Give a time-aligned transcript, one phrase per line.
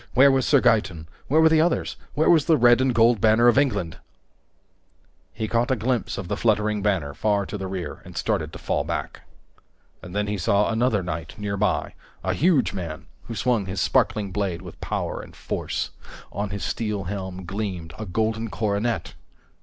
[0.15, 1.05] Where was Sir Gaeton?
[1.27, 1.95] Where were the others?
[2.15, 3.97] Where was the red and gold banner of Richard?
[5.31, 8.57] He caught a glimpse of the fluttering banner far to the rear and started to
[8.57, 9.21] fall back.
[10.01, 11.93] And then he saw another knight nearby,
[12.23, 15.91] a huge man who swung his sparkling blade with power and force.
[16.31, 19.13] On his steel helm gleamed a golden coronet!